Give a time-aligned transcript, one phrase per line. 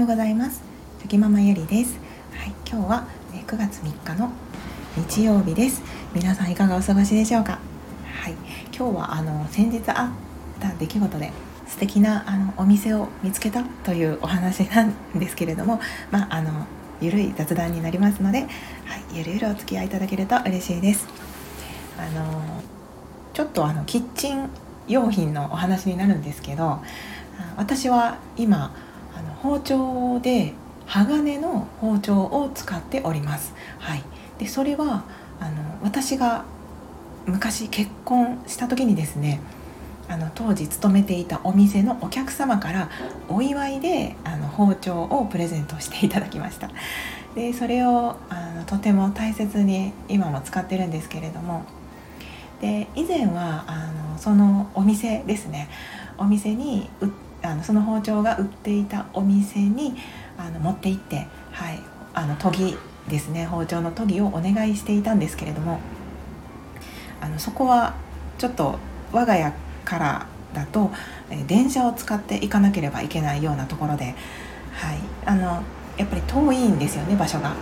[0.00, 0.62] ようございます。
[1.00, 1.98] チョキママゆりです。
[2.32, 4.32] はい今日は9月3日の
[4.96, 5.82] 日曜日です。
[6.14, 7.58] 皆さんいかがお過ごしでしょうか？
[8.22, 8.32] はい
[8.74, 11.32] 今日はあの先日あった出来事で
[11.66, 16.66] 素敵なあのお店を見つけたというお話なんですけれどもまああの
[17.02, 18.48] ゆるい雑談になりますので、はい、
[19.12, 21.06] ゆるゆるお付き合いいただけると嬉しいです。
[21.98, 22.62] あの
[23.34, 24.48] ちょっとあのキッチン
[24.88, 26.80] 用品のお話になるんですけど
[27.58, 28.74] 私は今
[29.42, 30.52] 包丁で
[30.86, 33.54] 鋼の包丁を使っております。
[33.78, 34.02] はい、
[34.38, 35.04] でそれは
[35.38, 36.44] あの私が
[37.26, 39.40] 昔結婚した時にですね
[40.08, 42.90] あの当時勤めていたお店のお客様から
[43.28, 46.70] お祝いであの包丁をプレゼントしていただきました。
[47.34, 51.64] でそれをあのとても大切に今も使ってるんですけれども。
[52.60, 55.70] で以前はあのそのお店ですね。
[56.18, 56.90] お店に
[57.42, 59.94] あのその包丁が売っていたお店に
[60.38, 61.80] あの持って行って、はい、
[62.14, 62.76] あの研ぎ
[63.08, 65.80] ですね包丁の研ぎをお願いしていたんですけれども
[67.20, 67.94] あのそこは
[68.38, 68.78] ちょっと
[69.12, 69.52] 我が家
[69.84, 70.90] からだと、
[71.30, 74.14] え電車を使って行かなければいけないようなところで、
[74.72, 75.62] はい、あの
[75.96, 77.54] やっぱり遠いんですよね場所が。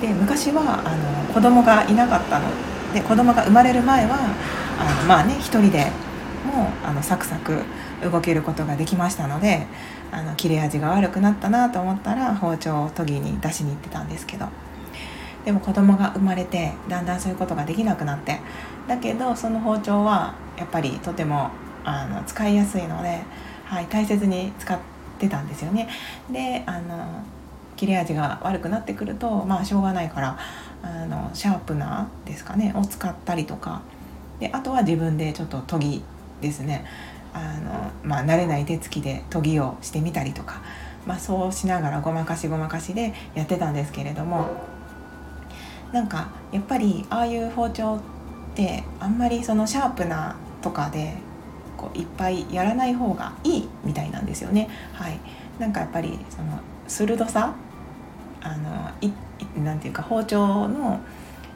[0.00, 2.48] で昔はあの子供がいなかったの
[2.92, 4.16] で子供が生まれる前は
[4.78, 5.92] あのまあね一人で
[6.44, 7.62] もうあのサクサク
[8.02, 9.66] 動けることができましたので
[10.10, 14.46] あの切れ味が悪くなったなと思ったら包丁を研ぎに出しに行ってたんですけど。
[15.44, 18.38] でも子供が生まれてだんだんそういうことができなくなって。
[18.86, 21.50] だけどその包丁はやっぱりとても
[21.84, 23.20] あの使いやすいので、
[23.64, 24.78] はい、大切に使っ
[25.18, 25.88] てたんですよね。
[26.30, 27.24] であの
[27.76, 30.38] 切れ味が悪くなってくるとまあしょうがないから
[30.82, 33.80] あのシャープナーですかねを使ったりとか。
[34.38, 36.02] であとは自分でちょっと研ぎ
[36.40, 36.84] ですね。
[37.32, 40.62] あの、まあ、慣れない手つきで研ぎをしてみたりとか、
[41.06, 44.46] まあ、そうしながらごまかしごまかしでやってたんですけれども
[45.92, 48.00] なんかやっぱりああいう包丁っ
[48.54, 51.14] てあんまりそのシャープなとかで
[51.76, 54.68] こういっぱいやらない方がいいみたいなんですよね。
[54.92, 55.18] はい、
[55.58, 57.54] なんかやっぱりその鋭さ
[58.42, 59.10] あのい
[59.60, 61.00] なんていうか包丁の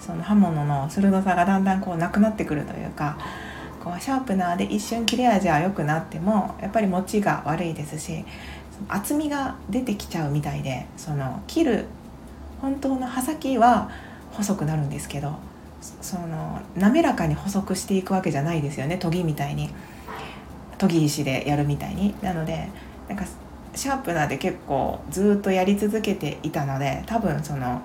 [0.00, 3.18] その刃物の鋭さがだんだんこうなくなってくるというか
[3.86, 8.24] こうシャープナーで一瞬切れ味は良くなってもやっぱり持ちが悪いですし
[8.88, 11.84] 厚みが出てきちゃうみたいでその切る
[12.60, 13.88] 本当の刃先は
[14.32, 15.36] 細くなるんですけど
[16.02, 19.70] その滑らかに細くしていくわけじゃないですよね研ぎみたいに。
[20.78, 22.14] 研ぎ石でやるみたいに。
[22.20, 22.68] なので
[23.08, 23.24] なんか
[23.76, 27.80] シャープナーで結構ずっとやり続けていたので多分その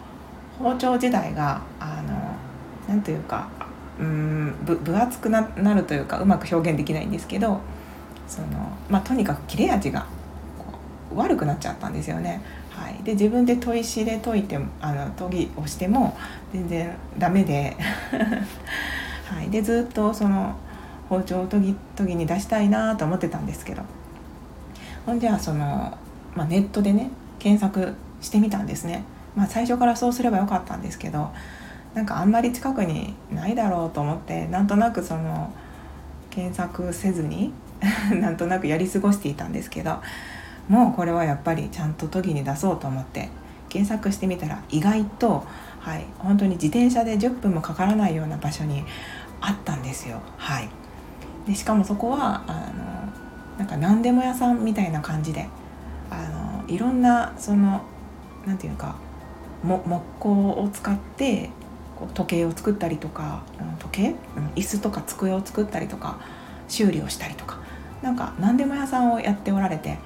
[0.58, 2.36] 包丁時代があの
[2.90, 3.48] 何というか
[4.02, 5.44] うん分厚くな
[5.76, 7.62] るというかうまく表現できないんですけど
[8.28, 8.48] その、
[8.90, 10.08] まあ、とにかく切れ味が
[11.14, 12.42] 悪くなっちゃったんですよね。
[12.70, 16.18] はい、で自分で砥石で研いてあの研ぎをしても
[16.52, 17.76] 全然ダメで,
[19.30, 20.56] はい、でずっとその
[21.10, 23.84] 包丁を研ぎ研ぎに出したいなと思ってたんですけど
[25.06, 25.98] ほんじゃあその、
[26.34, 29.04] まあ、ネットでね検索してみたんですね。
[29.36, 31.32] まあ、最初からそうすればよかったんですけど
[31.94, 35.54] なんかあんまり近くにないだろうと思ってなんとなくその
[36.30, 37.54] 検索せずに
[38.20, 40.02] なんとなくやり過ごしていたんですけど
[40.70, 43.30] もうこれはやっぱりちゃんと研ぎに出そうと思って
[43.68, 45.46] 検索してみたら意外と、
[45.80, 48.84] はい、本当に自転車で10分もかからないような場所に
[49.40, 50.22] あったんですよ。
[50.38, 50.70] はい、
[51.48, 52.52] でしかもそこはあ
[53.58, 55.48] のなんか何でも屋さんみたいな感じで
[56.10, 57.82] あのいろんなその
[58.46, 58.96] 何て言うか
[59.64, 61.50] 木工を使って
[62.14, 63.44] 時計を作ったりとか
[63.80, 66.20] 時計、うん、椅子とか机を作ったりとか
[66.68, 67.60] 修理をしたりとか。
[68.02, 70.00] なんか何でも屋さんをやっておられて。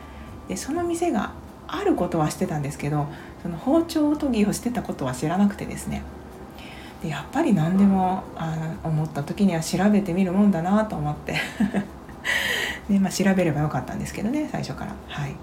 [0.47, 1.31] でその店が
[1.67, 3.07] あることはしてたんですけど
[3.41, 6.03] その包丁研ぎをしてたことは知らなくてですね。
[7.01, 11.35] でやっぱり何でもあの思った時には調べてみるもんだなと思って。
[12.89, 14.91] で、まあ、調べればよかったんですけどね最初から。
[15.07, 15.35] はい、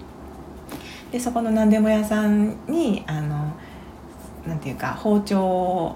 [1.11, 3.51] でそこの何でも屋さんにあの
[4.47, 5.95] なんていうか包丁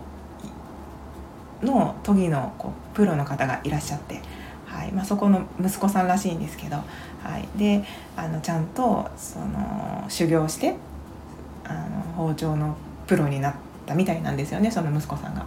[1.64, 4.22] の研ぎのこうプロの方がいらっしゃって、
[4.66, 6.84] はいまあ、そこの息子さんらしいんですけど、は
[7.38, 7.84] い、で
[8.16, 10.76] あのちゃんとその修行して
[11.64, 12.76] あの包丁の
[13.08, 13.56] プロになっ
[13.86, 15.46] たみたいなんですよねその息子さんが。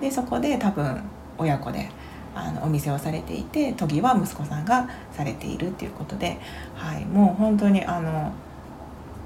[0.00, 1.02] でそこで多分
[1.38, 1.88] 親子で
[2.34, 6.38] あのお店をされていて研ぎは息子さんがされているっていうことで、
[6.74, 8.32] はい、もう本当にあの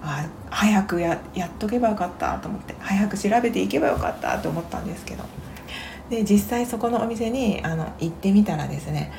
[0.03, 5.25] あ早くややっとけばよかったと思って早く調べていけばよかったと思ったんですけど
[6.11, 9.13] で実際そこのお店にあの行ってみたらですね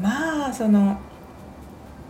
[0.00, 0.98] まあその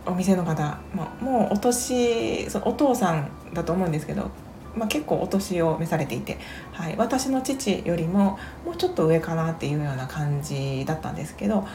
[0.05, 4.31] お店の方、まあ、もうお年そのお父さんだと思うんですけど、
[4.75, 6.39] まあ、結構お年を召されていて、
[6.71, 11.67] はい、私の父よりももうちょっと上かなっていうような感じだったんですけど、ま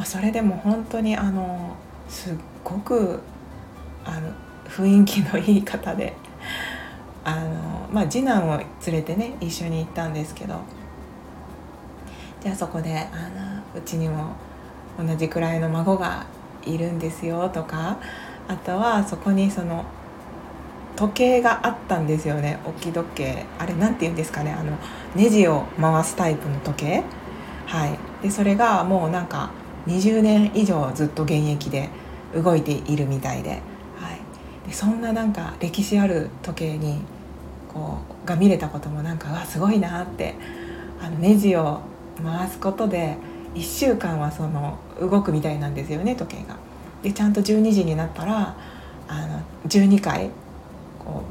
[0.00, 1.76] あ、それでも本当にあの
[2.08, 3.20] すっごく
[4.04, 4.32] あの
[4.68, 6.14] 雰囲気のいい方で
[7.24, 10.60] あの、まあ、次男を連れてね一緒に行ったんですけど
[12.40, 13.04] じゃあそこであ
[13.74, 14.36] のうちにも
[14.98, 16.26] 同じくらいの孫が
[16.64, 17.98] いるんですよとか
[18.48, 19.84] あとはそこにその
[20.96, 22.58] 時計があったんですよね。
[22.64, 23.44] 置き時計。
[23.56, 24.52] あれ何て言うんですかね。
[24.52, 24.76] あの
[25.14, 27.04] ネジを回すタイプの時計。
[27.66, 27.98] はい。
[28.22, 29.50] でそれがもうなんか
[29.86, 31.88] 20年以上ずっと現役で
[32.34, 33.58] 動いているみたいで,、はい、
[34.68, 37.00] でそんななんか歴史ある時計に
[37.72, 40.34] こうが見れたこともなんかわすごいなって
[41.00, 41.80] あのネジを
[42.22, 43.16] 回すことで
[43.54, 46.56] 1週間はその動くみたいなんですよね時計が。
[47.02, 48.56] でちゃんと12時になったら
[49.06, 50.30] あの12回
[50.98, 51.22] こ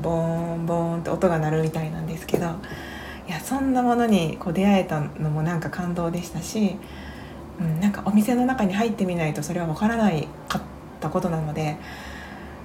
[0.00, 2.46] うボーンボーンって音が鳴るみたいなんですけど
[3.28, 6.76] いやそんなものにこう出会えたのもなんか感動でしたし、
[7.60, 10.62] うん、なんかお店の中に入ってみないとそれは分からないかっ
[11.00, 11.76] たことなので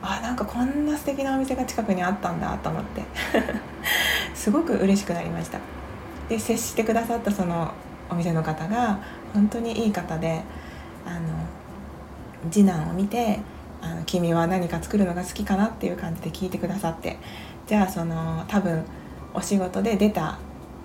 [0.01, 3.03] あなんかこんな素敵なお店が近くにあったんだと思って
[4.33, 5.59] すごく嬉しくなりました。
[6.29, 7.71] で接してくださったその
[8.09, 8.99] お店の方が
[9.33, 10.41] 本当にいい方で
[11.05, 11.29] あの
[12.51, 13.39] 次男を見て
[13.81, 17.17] あの「君は何か作るのが好きかな?」っていう感じで聞いてくださって
[17.67, 18.83] じゃあその多分
[19.33, 20.37] お仕事で出た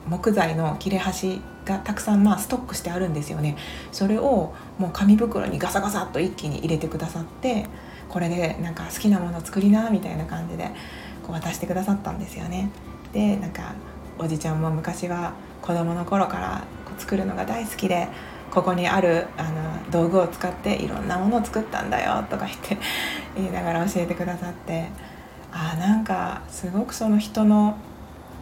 [0.09, 3.57] 木材の切れ端がたくさんまあストックしてあるんですよね
[3.93, 7.67] それをもう紙袋にガサガサっと一気に入れてくださって
[8.09, 10.65] これでなんか好きなもの作りなみたいな感じで
[11.23, 12.71] こう渡してくださったんですよね
[13.13, 13.75] でなんか
[14.23, 15.33] おじちゃんも昔は
[15.63, 16.65] 子供の頃から
[16.99, 18.07] 作るのが大好きで
[18.51, 22.77] ここにあるあの道具を使っていろんなものを作ったんだよとか言って
[23.35, 24.89] 言いながら教えてくださって
[25.51, 27.79] あなんかすごくその人の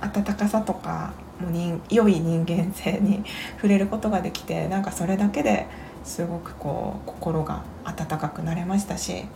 [0.01, 3.23] 温かさとかもう人良い人間性に
[3.57, 5.69] 触れることができてなんかそれだけで
[6.03, 9.27] すごくこう心が温かくなれましたし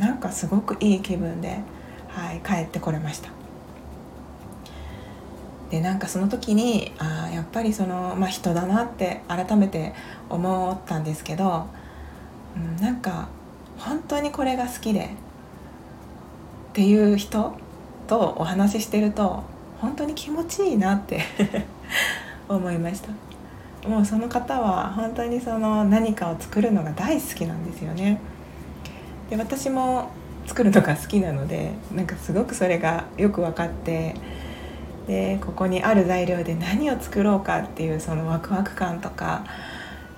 [0.00, 1.58] なんかすごくいい気分で、
[2.08, 3.47] はい、帰ってこれました。
[5.70, 9.92] でなんかその時にあやっぱりその、まあ、人だなって改めて
[10.30, 11.66] 思ったんですけど、
[12.56, 13.28] うん、なんか
[13.78, 15.10] 本当にこれが好きで
[16.70, 17.54] っていう人
[18.06, 19.42] とお話ししてると
[19.80, 21.22] 本当に気持ちいいなって
[22.48, 23.10] 思いました。
[23.88, 28.20] もうその方は本当にその何かを作るのが大好きなんですよね。
[29.30, 30.10] で私も
[30.46, 34.14] 作るのが好きなのでなんかすごくそれがよく分かって
[35.08, 39.44] でここにある材料で何を作ろうかっていうそのワクワク感とか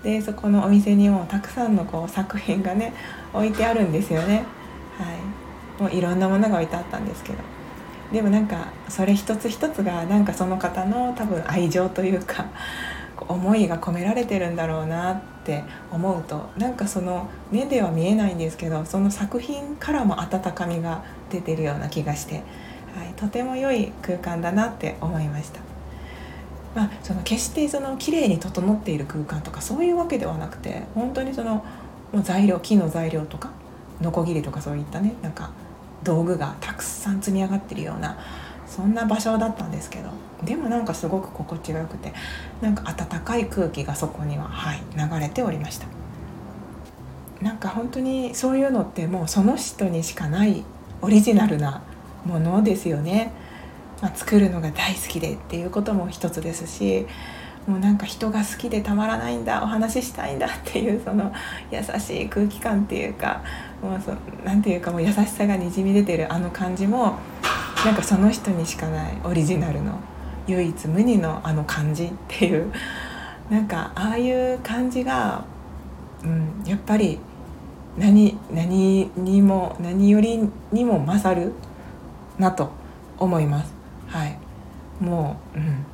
[0.02, 2.92] でそこのお店にもたくさんのこう作品がね
[3.32, 4.44] 置いてあるんですよね。
[4.98, 5.04] は
[5.78, 7.38] い、もういろんなものが置いてあったんですけど。
[8.12, 12.46] でもなんかそれ一つ一つがなんかその方の多分愛情というか
[13.16, 22.42] 思いが込められてるんだろうなって思うとなんかその目では見えないんですけどその作品からも温かみが出てるような気がして。
[22.96, 25.60] はい、とても良い空間だなって思いました。
[26.74, 31.64] まあ、その決してその綺麗に整っている空間とかそういうわけではなくて本当にその
[32.12, 33.50] もう材料木の材料とか
[34.00, 35.50] ノコギリとかそういったねなんか
[36.02, 38.16] 道具がたくさん積み上がってるような
[38.66, 40.10] そんな場所だったんですけど
[40.44, 42.12] でもなんかすごく心地がよくて
[42.60, 45.86] なんか温かい空気がそこには、はい、流れておりました
[47.42, 50.64] なんか本当にそういうのってもうその人にしかない
[51.02, 51.82] オリジナルな
[52.24, 53.32] ものですよね、
[54.02, 57.06] まあ、作るのが大好きでっていうことも一つですし
[57.66, 61.32] もうなんか人が好きでたまらないんだお話ししたいんだっていうその
[61.70, 63.42] 優しい空気感っていうか
[63.82, 64.12] もうそ
[64.44, 67.18] なんていうかもう優しさがにじみ出てるあの感じも
[67.84, 70.00] なんかその人にしかないオリジナルの
[70.46, 72.72] 唯一無二のあの感じっていう
[73.50, 75.44] なんかああいう感じが、
[76.24, 77.18] うん、やっぱり
[77.98, 81.52] 何何にも何よりにも勝る
[82.40, 82.70] なと
[83.18, 83.72] 思います。
[84.08, 84.36] はい。
[85.00, 85.86] もううん。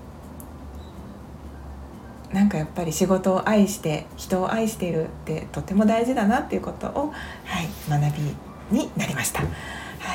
[2.32, 7.12] なんかやっぱり仕事を愛して人を愛しているってとても大事だなっていうことを、
[7.44, 8.16] はい、学
[8.70, 9.40] びになりました。
[9.40, 9.46] は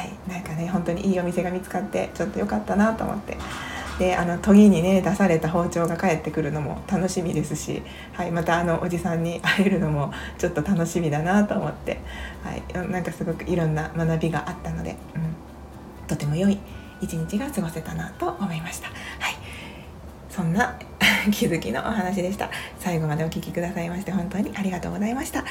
[0.03, 3.37] い、なんかね本当にいいお店が見つかってちょっと良かったなと思って。
[3.99, 7.83] であの研ぎにね出された包丁が返ってくるのも楽しみですし、
[8.13, 11.99] はい、またあのおじさんに会えるのもちょっと楽しみだなと思って、
[12.43, 15.30] はい、なんかすごくいろんな学びがあったので、うん、
[16.07, 16.57] とても良い
[17.01, 18.87] 一日が過ごせたなと思いました。
[18.87, 18.95] はい、
[20.29, 20.77] そんな
[21.31, 22.49] 気づきのお話でした。
[22.79, 25.43] 最後までお聴きくださいまして本当にありがとうございました。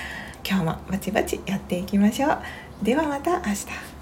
[0.49, 2.39] 今日もバチバチやっていきましょう。
[2.83, 4.00] ではまた明日。